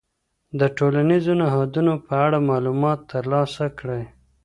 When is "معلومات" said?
2.49-2.99